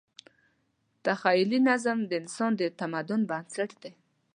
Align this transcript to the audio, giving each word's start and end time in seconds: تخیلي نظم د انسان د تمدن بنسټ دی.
تخیلي 1.05 1.59
نظم 1.69 1.97
د 2.09 2.11
انسان 2.21 2.51
د 2.57 2.61
تمدن 2.79 3.21
بنسټ 3.29 3.71
دی. 3.81 3.91